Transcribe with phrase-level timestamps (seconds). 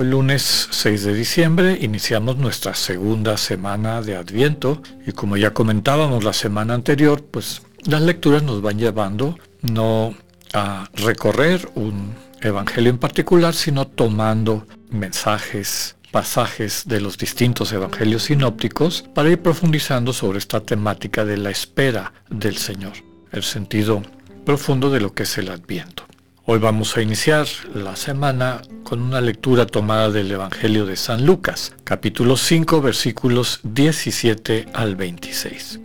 [0.00, 6.24] Hoy lunes 6 de diciembre iniciamos nuestra segunda semana de Adviento y como ya comentábamos
[6.24, 10.14] la semana anterior, pues las lecturas nos van llevando no
[10.54, 19.04] a recorrer un evangelio en particular, sino tomando mensajes, pasajes de los distintos evangelios sinópticos
[19.14, 22.94] para ir profundizando sobre esta temática de la espera del Señor,
[23.32, 24.00] el sentido
[24.46, 26.04] profundo de lo que es el Adviento.
[26.52, 31.76] Hoy vamos a iniciar la semana con una lectura tomada del Evangelio de San Lucas,
[31.84, 35.78] capítulo 5, versículos 17 al 26.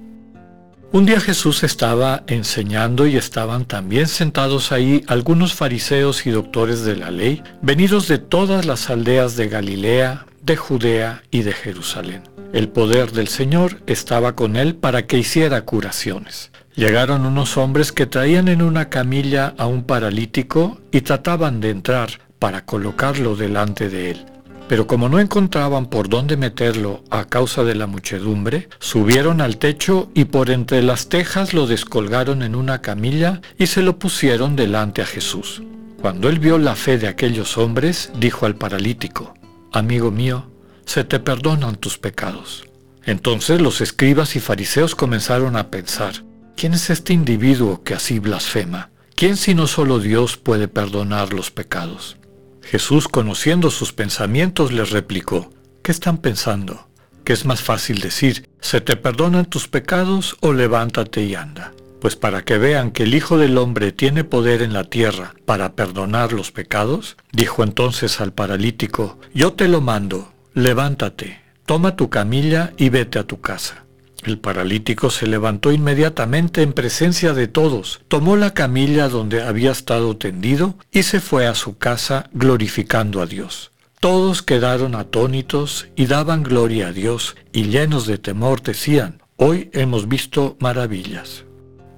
[0.91, 6.95] Un día Jesús estaba enseñando y estaban también sentados ahí algunos fariseos y doctores de
[6.95, 12.23] la ley, venidos de todas las aldeas de Galilea, de Judea y de Jerusalén.
[12.53, 16.49] El poder del Señor estaba con él para que hiciera curaciones.
[16.75, 22.19] Llegaron unos hombres que traían en una camilla a un paralítico y trataban de entrar
[22.37, 24.25] para colocarlo delante de él.
[24.67, 30.09] Pero como no encontraban por dónde meterlo a causa de la muchedumbre, subieron al techo
[30.13, 35.01] y por entre las tejas lo descolgaron en una camilla y se lo pusieron delante
[35.01, 35.63] a Jesús.
[36.01, 39.33] Cuando él vio la fe de aquellos hombres, dijo al paralítico,
[39.71, 40.49] Amigo mío,
[40.85, 42.65] se te perdonan tus pecados.
[43.05, 46.15] Entonces los escribas y fariseos comenzaron a pensar,
[46.55, 48.89] ¿Quién es este individuo que así blasfema?
[49.13, 52.15] ¿Quién sino solo Dios puede perdonar los pecados?
[52.61, 55.51] Jesús, conociendo sus pensamientos, les replicó,
[55.83, 56.87] ¿qué están pensando?
[57.25, 61.73] ¿Que es más fácil decir, se te perdonan tus pecados o levántate y anda?
[61.99, 65.73] Pues para que vean que el Hijo del Hombre tiene poder en la tierra para
[65.73, 72.71] perdonar los pecados, dijo entonces al paralítico, yo te lo mando, levántate, toma tu camilla
[72.77, 73.84] y vete a tu casa.
[74.25, 80.17] El paralítico se levantó inmediatamente en presencia de todos, tomó la camilla donde había estado
[80.17, 83.71] tendido y se fue a su casa glorificando a Dios.
[83.99, 90.07] Todos quedaron atónitos y daban gloria a Dios y llenos de temor decían, hoy hemos
[90.07, 91.43] visto maravillas.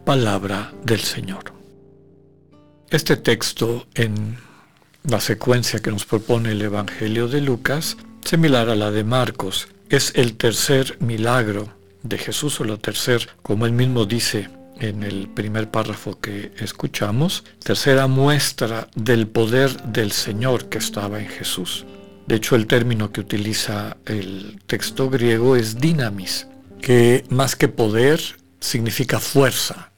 [0.05, 1.53] Palabra del Señor.
[2.89, 4.37] Este texto en
[5.03, 7.95] la secuencia que nos propone el Evangelio de Lucas,
[8.25, 13.65] similar a la de Marcos, es el tercer milagro de Jesús o la tercera, como
[13.65, 14.49] él mismo dice
[14.79, 21.27] en el primer párrafo que escuchamos, tercera muestra del poder del Señor que estaba en
[21.27, 21.85] Jesús.
[22.27, 26.47] De hecho, el término que utiliza el texto griego es dinamis,
[26.81, 28.19] que más que poder
[28.59, 29.91] significa fuerza,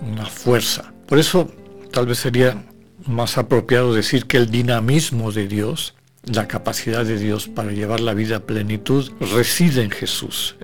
[0.00, 0.92] una fuerza.
[1.06, 1.52] Por eso,
[1.92, 2.64] tal vez sería
[3.06, 8.14] más apropiado decir que el dinamismo de Dios, la capacidad de Dios para llevar la
[8.14, 10.56] vida a plenitud, reside en Jesús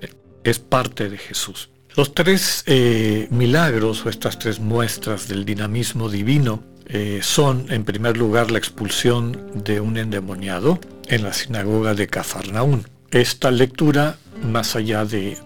[0.49, 1.69] es parte de Jesús.
[1.95, 8.15] Los tres eh, milagros o estas tres muestras del dinamismo divino eh, son, en primer
[8.15, 12.87] lugar, la expulsión de un endemoniado en la sinagoga de Cafarnaún.
[13.11, 15.37] Esta lectura, más allá de,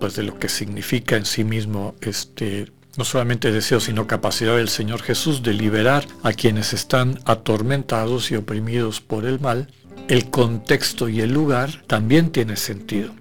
[0.00, 4.68] pues de lo que significa en sí mismo este no solamente deseo, sino capacidad del
[4.68, 9.68] Señor Jesús de liberar a quienes están atormentados y oprimidos por el mal,
[10.08, 13.14] el contexto y el lugar también tiene sentido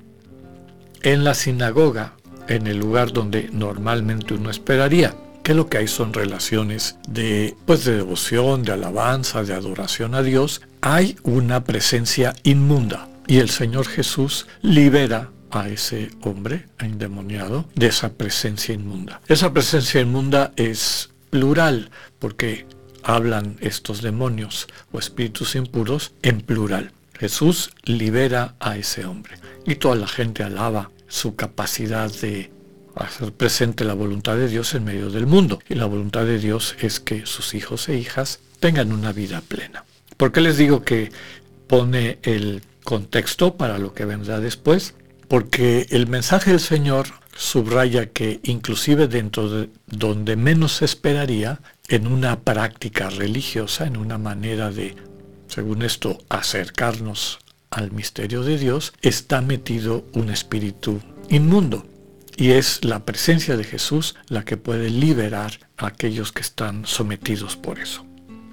[1.04, 2.14] en la sinagoga,
[2.48, 7.86] en el lugar donde normalmente uno esperaría, que lo que hay son relaciones de, pues,
[7.86, 13.08] de devoción, de alabanza, de adoración a Dios, hay una presencia inmunda.
[13.28, 19.22] Y el Señor Jesús libera a ese hombre endemoniado de esa presencia inmunda.
[19.28, 21.90] Esa presencia inmunda es plural
[22.20, 22.66] porque
[23.04, 26.92] hablan estos demonios o espíritus impuros en plural.
[27.20, 29.36] Jesús libera a ese hombre
[29.66, 32.50] y toda la gente alaba su capacidad de
[32.96, 35.60] hacer presente la voluntad de Dios en medio del mundo.
[35.68, 39.84] Y la voluntad de Dios es que sus hijos e hijas tengan una vida plena.
[40.16, 41.12] ¿Por qué les digo que
[41.68, 44.96] pone el contexto para lo que vendrá después?
[45.28, 52.06] Porque el mensaje del Señor subraya que inclusive dentro de donde menos se esperaría, en
[52.06, 54.96] una práctica religiosa, en una manera de
[55.50, 57.40] según esto, acercarnos
[57.72, 61.86] al misterio de Dios, está metido un espíritu inmundo.
[62.38, 67.58] Y es la presencia de Jesús la que puede liberar a aquellos que están sometidos
[67.58, 68.06] por eso.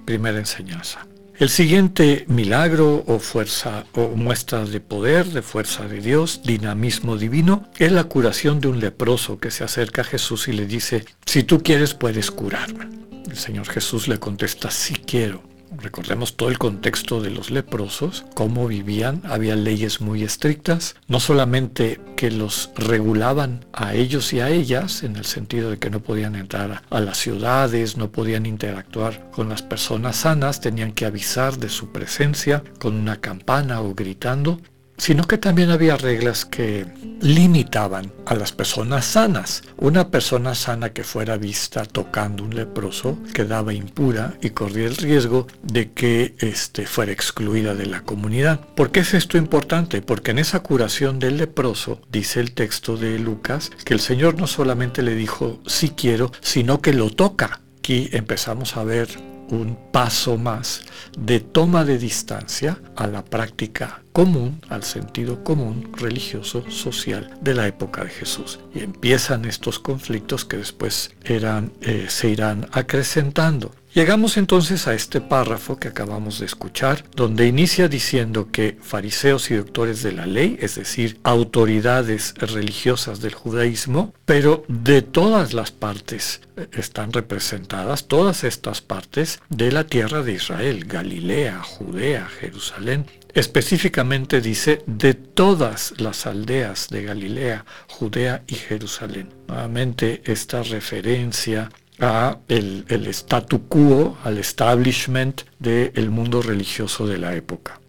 [0.05, 1.07] Primera enseñanza.
[1.39, 7.69] El siguiente milagro o fuerza o muestra de poder, de fuerza de Dios, dinamismo divino,
[7.79, 11.43] es la curación de un leproso que se acerca a Jesús y le dice, si
[11.43, 12.89] tú quieres puedes curarme.
[13.29, 15.43] El Señor Jesús le contesta, sí quiero.
[15.71, 22.01] Recordemos todo el contexto de los leprosos, cómo vivían, había leyes muy estrictas, no solamente
[22.17, 26.35] que los regulaban a ellos y a ellas, en el sentido de que no podían
[26.35, 31.69] entrar a las ciudades, no podían interactuar con las personas sanas, tenían que avisar de
[31.69, 34.61] su presencia con una campana o gritando,
[34.97, 36.87] sino que también había reglas que
[37.21, 39.63] limitaban a las personas sanas.
[39.77, 45.47] Una persona sana que fuera vista tocando un leproso quedaba impura y corría el riesgo
[45.63, 48.61] de que este, fuera excluida de la comunidad.
[48.75, 50.03] ¿Por qué es esto importante?
[50.03, 54.47] Porque en esa curación del leproso, dice el texto de Lucas, que el Señor no
[54.47, 57.61] solamente le dijo sí quiero, sino que lo toca.
[57.79, 60.83] Aquí empezamos a ver un paso más
[61.19, 67.67] de toma de distancia a la práctica común, al sentido común religioso, social de la
[67.67, 68.61] época de Jesús.
[68.75, 73.75] Y empiezan estos conflictos que después eran, eh, se irán acrecentando.
[73.97, 79.55] Llegamos entonces a este párrafo que acabamos de escuchar, donde inicia diciendo que fariseos y
[79.55, 86.43] doctores de la ley, es decir, autoridades religiosas del judaísmo, pero de todas las partes
[86.59, 93.07] eh, están representadas, todas estas partes de la tierra de Israel, Galilea, Judea, Jerusalén,
[93.37, 99.29] Específicamente dice de todas las aldeas de Galilea, Judea y Jerusalén.
[99.47, 101.69] Nuevamente esta referencia
[102.01, 107.81] a el, el statu quo, al establishment del mundo religioso de la época.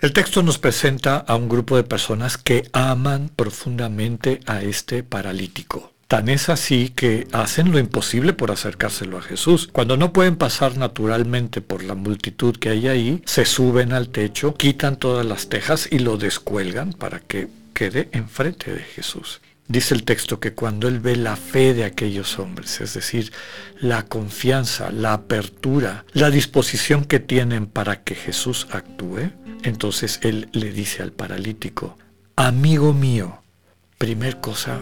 [0.00, 5.92] El texto nos presenta a un grupo de personas que aman profundamente a este paralítico.
[6.06, 9.68] Tan es así que hacen lo imposible por acercárselo a Jesús.
[9.70, 14.54] Cuando no pueden pasar naturalmente por la multitud que hay ahí, se suben al techo,
[14.54, 19.42] quitan todas las tejas y lo descuelgan para que quede enfrente de Jesús.
[19.68, 23.32] Dice el texto que cuando él ve la fe de aquellos hombres, es decir,
[23.78, 29.30] la confianza, la apertura, la disposición que tienen para que Jesús actúe,
[29.62, 31.98] entonces él le dice al paralítico,
[32.34, 33.42] amigo mío,
[33.98, 34.80] primer cosa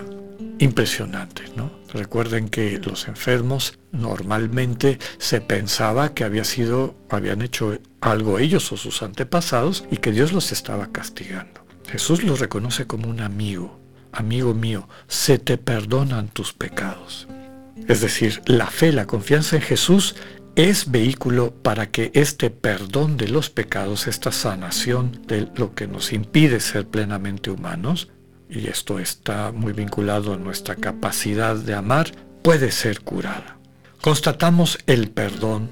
[0.60, 1.72] impresionante, ¿no?
[1.92, 8.76] Recuerden que los enfermos normalmente se pensaba que había sido, habían hecho algo ellos o
[8.76, 11.66] sus antepasados y que Dios los estaba castigando.
[11.88, 13.80] Jesús los reconoce como un amigo,
[14.16, 17.28] amigo mío, se te perdonan tus pecados.
[17.88, 20.16] Es decir, la fe, la confianza en Jesús
[20.56, 26.12] es vehículo para que este perdón de los pecados, esta sanación de lo que nos
[26.12, 28.08] impide ser plenamente humanos,
[28.48, 32.10] y esto está muy vinculado a nuestra capacidad de amar,
[32.42, 33.58] puede ser curada.
[34.00, 35.68] Constatamos el perdón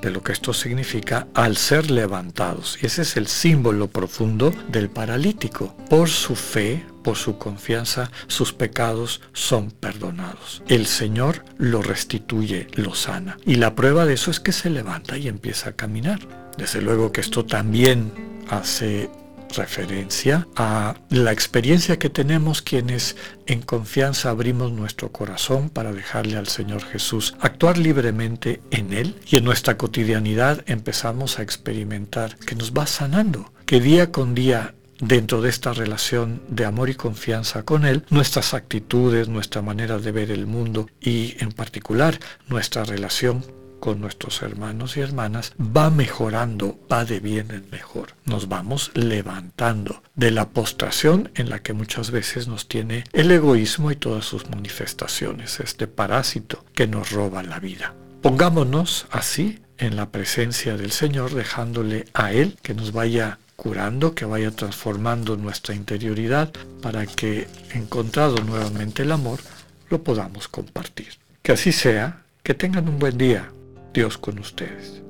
[0.00, 2.78] de lo que esto significa al ser levantados.
[2.82, 5.74] Y ese es el símbolo profundo del paralítico.
[5.88, 10.64] Por su fe, por su confianza, sus pecados son perdonados.
[10.66, 13.36] El Señor lo restituye, lo sana.
[13.46, 16.18] Y la prueba de eso es que se levanta y empieza a caminar.
[16.58, 18.12] Desde luego que esto también
[18.48, 19.10] hace
[19.56, 23.16] referencia a la experiencia que tenemos quienes
[23.46, 29.36] en confianza abrimos nuestro corazón para dejarle al Señor Jesús actuar libremente en Él y
[29.36, 35.42] en nuestra cotidianidad empezamos a experimentar que nos va sanando, que día con día dentro
[35.42, 40.30] de esta relación de amor y confianza con Él, nuestras actitudes, nuestra manera de ver
[40.30, 43.44] el mundo y en particular nuestra relación
[43.84, 48.14] con nuestros hermanos y hermanas va mejorando, va de bien en mejor.
[48.24, 53.90] Nos vamos levantando de la postración en la que muchas veces nos tiene el egoísmo
[53.90, 57.94] y todas sus manifestaciones, este parásito que nos roba la vida.
[58.22, 64.26] Pongámonos así en la presencia del Señor, dejándole a Él que nos vaya curando, que
[64.26, 66.52] vaya transformando nuestra interioridad
[66.82, 69.40] para que, encontrado nuevamente el amor,
[69.88, 71.14] lo podamos compartir.
[71.42, 73.50] Que así sea, que tengan un buen día.
[73.94, 75.00] Dios con ustedes.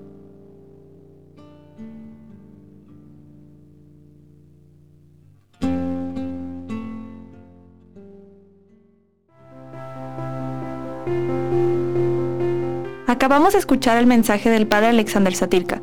[13.08, 15.82] Acabamos de escuchar el mensaje del Padre Alexander Satirka.